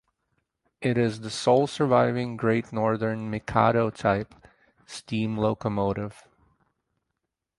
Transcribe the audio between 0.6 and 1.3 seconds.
It is the